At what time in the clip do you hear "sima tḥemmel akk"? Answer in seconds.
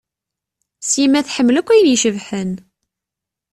0.89-1.69